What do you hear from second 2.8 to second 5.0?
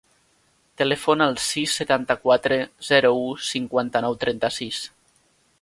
zero, u, cinquanta-nou, trenta-sis.